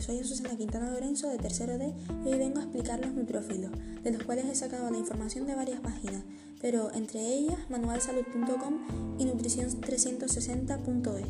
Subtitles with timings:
[0.00, 1.92] soy Susana Quintana Lorenzo de tercero D
[2.24, 3.70] y hoy vengo a explicar los neutrófilos,
[4.02, 6.22] de los cuales he sacado la información de varias páginas,
[6.60, 11.26] pero entre ellas manualsalud.com y nutrición360.es.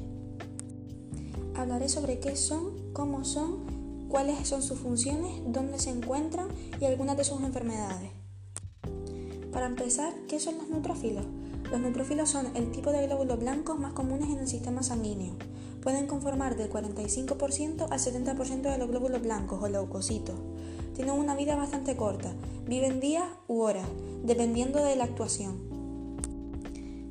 [1.56, 6.46] Hablaré sobre qué son, cómo son, cuáles son sus funciones, dónde se encuentran
[6.80, 8.19] y algunas de sus enfermedades.
[9.52, 11.24] Para empezar, ¿qué son los neutrófilos?
[11.70, 15.34] Los neutrófilos son el tipo de glóbulos blancos más comunes en el sistema sanguíneo.
[15.82, 20.36] Pueden conformar del 45% al 70% de los glóbulos blancos o leucocitos.
[20.94, 22.32] Tienen una vida bastante corta,
[22.66, 23.86] viven días u horas,
[24.22, 25.58] dependiendo de la actuación.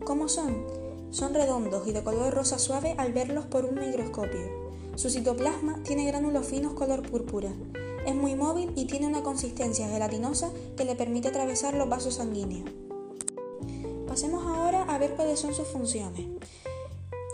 [0.06, 0.66] ¿Cómo son?
[1.12, 4.70] Son redondos y de color rosa suave al verlos por un microscopio.
[4.96, 7.52] Su citoplasma tiene gránulos finos color púrpura.
[8.06, 12.70] Es muy móvil y tiene una consistencia gelatinosa que le permite atravesar los vasos sanguíneos.
[14.08, 16.26] Pasemos ahora a ver cuáles son sus funciones.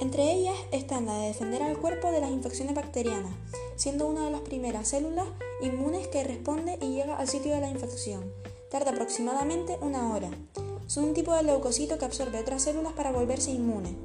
[0.02, 3.32] Entre ellas están la de defender al cuerpo de las infecciones bacterianas,
[3.77, 5.26] siendo una de las primeras células
[5.62, 8.26] inmunes que responde y llega al sitio de la infección.
[8.70, 10.30] Tarda aproximadamente una hora.
[10.88, 13.96] Son un tipo de leucocito que absorbe otras células para volverse inmune,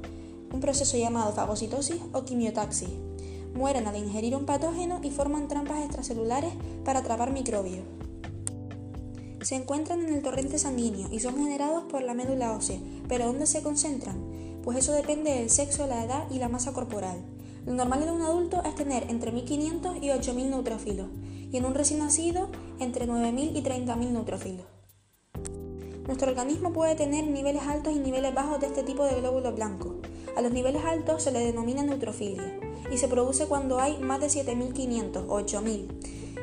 [0.53, 2.89] un proceso llamado fagocitosis o quimiotaxis.
[3.53, 7.83] Mueren al ingerir un patógeno y forman trampas extracelulares para atrapar microbios
[9.41, 12.79] se encuentran en el torrente sanguíneo y son generados por la médula ósea.
[13.07, 14.17] ¿Pero dónde se concentran?
[14.63, 17.23] Pues eso depende del sexo, la edad y la masa corporal.
[17.65, 21.07] Lo normal en un adulto es tener entre 1500 y 8000 neutrófilos
[21.51, 24.65] y en un recién nacido entre 9000 y 30000 neutrófilos.
[26.05, 29.95] Nuestro organismo puede tener niveles altos y niveles bajos de este tipo de glóbulos blancos.
[30.35, 32.59] A los niveles altos se le denomina neutrofilia
[32.91, 35.89] y se produce cuando hay más de 7500 o 8000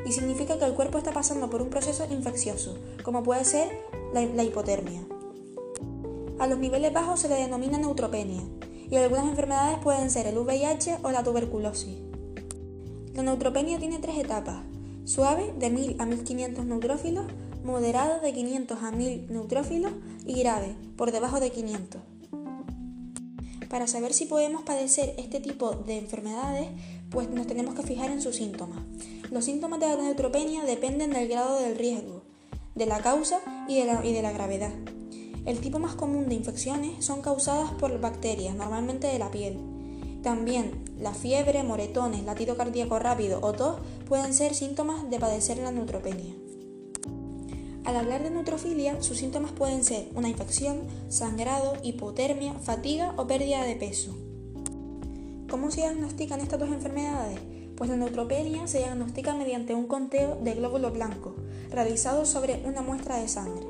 [0.05, 3.69] y significa que el cuerpo está pasando por un proceso infeccioso, como puede ser
[4.13, 5.01] la, hipotermia.
[6.39, 8.41] A los niveles bajos se le denomina neutropenia,
[8.89, 11.97] y algunas enfermedades pueden ser el VIH o la tuberculosis.
[13.13, 14.63] La neutropenia tiene tres etapas,
[15.03, 17.25] suave de 1000 a 1500 neutrófilos,
[17.63, 19.91] moderado de 500 a 1000 neutrófilos
[20.25, 22.01] y grave, por debajo de 500.
[23.69, 26.69] Para saber si podemos padecer este tipo de enfermedades,
[27.11, 28.79] pues nos tenemos que fijar en sus síntomas.
[29.29, 32.23] Los síntomas de la neutropenia dependen del grado del riesgo,
[32.73, 34.71] de la causa y de la, y de la gravedad.
[35.45, 39.59] El tipo más común de infecciones son causadas por bacterias, normalmente de la piel.
[40.23, 45.71] También la fiebre, moretones, latido cardíaco rápido o tos pueden ser síntomas de padecer la
[45.71, 46.33] neutropenia.
[47.89, 53.63] Al hablar de neutrofilia, sus síntomas pueden ser una infección, sangrado, hipotermia, fatiga o pérdida
[53.63, 54.15] de peso.
[55.49, 57.39] ¿Cómo se diagnostican estas dos enfermedades?
[57.75, 61.33] Pues la neutropenia se diagnostica mediante un conteo de glóbulos blancos,
[61.71, 63.65] realizado sobre una muestra de sangre.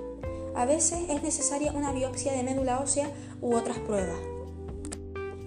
[0.54, 3.10] A veces es necesaria una biopsia de médula ósea
[3.40, 4.20] u otras pruebas.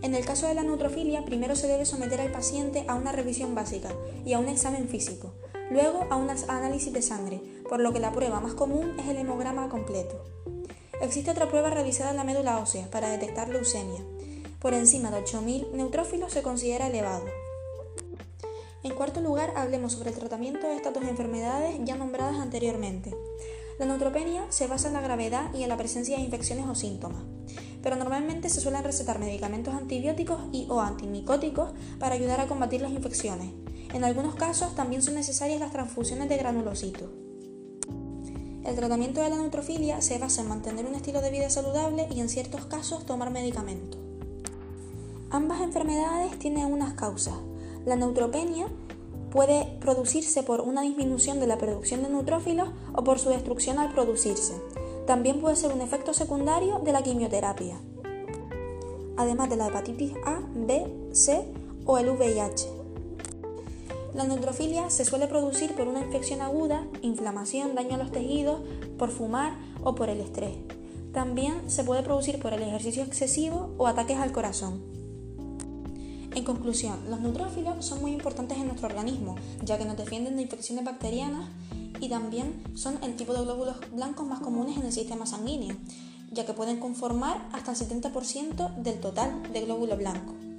[0.01, 3.55] En el caso de la neutrofilia, primero se debe someter al paciente a una revisión
[3.55, 3.91] básica
[4.25, 5.35] y a un examen físico,
[5.71, 9.17] luego a un análisis de sangre, por lo que la prueba más común es el
[9.17, 10.23] hemograma completo.
[11.01, 14.05] Existe otra prueba realizada en la médula ósea para detectar leucemia.
[14.59, 17.25] Por encima de 8.000 neutrófilos se considera elevado.
[18.83, 23.17] En cuarto lugar, hablemos sobre el tratamiento de estas dos enfermedades ya nombradas anteriormente.
[23.79, 27.23] La neutropenia se basa en la gravedad y en la presencia de infecciones o síntomas,
[27.83, 32.93] pero normalmente se suelen recetar medicamentos antibióticos y o antimicóticos para ayudar a combatir las
[32.93, 33.51] infecciones.
[33.95, 37.09] En algunos casos también son necesarias las transfusiones de granulocitos.
[38.65, 42.21] El tratamiento de la neutrofilia se basa en mantener un estilo de vida saludable y
[42.21, 44.01] en ciertos casos tomar medicamentos.
[45.31, 47.35] Ambas enfermedades tienen unas causas.
[47.85, 48.69] La neutropenia
[49.33, 53.93] puede producirse por una disminución de la producción de neutrófilos o por su destrucción al
[53.93, 54.55] producirse.
[55.09, 57.81] También puede ser un efecto secundario de la quimioterapia,
[59.17, 61.45] además de la hepatitis A, B, C
[61.85, 62.82] o el VIH.
[64.15, 68.61] La neutrofilia se suele producir por una infección aguda, inflamación, daño a los tejidos,
[68.99, 70.55] por fumar o por el estrés.
[71.15, 74.83] También se puede producir por el ejercicio excesivo o ataques al corazón.
[76.35, 80.43] En conclusión, los neutrófilos son muy importantes en nuestro organismo, ya que nos defienden de
[80.43, 81.49] infecciones bacterianas
[82.01, 85.75] y también son el tipo de glóbulos blancos más comunes en el sistema sanguíneo,
[86.31, 90.52] ya que pueden conformar hasta el 70% del total de glóbulos blancos.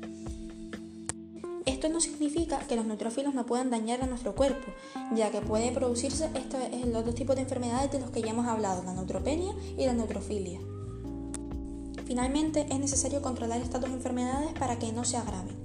[1.84, 4.72] Esto no significa que los neutrófilos no puedan dañar a nuestro cuerpo,
[5.14, 8.48] ya que puede producirse estos, los dos tipos de enfermedades de los que ya hemos
[8.48, 10.62] hablado, la neutropenia y la neutrofilia.
[12.06, 15.58] Finalmente, es necesario controlar estas dos enfermedades para que no se agraven.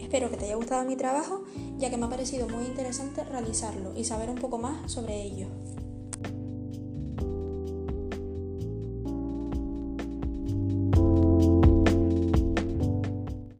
[0.00, 1.44] Espero que te haya gustado mi trabajo,
[1.78, 5.48] ya que me ha parecido muy interesante realizarlo y saber un poco más sobre ello.